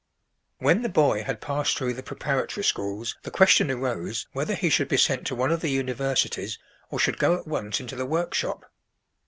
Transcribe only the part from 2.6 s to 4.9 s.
schools, the question arose, whether he should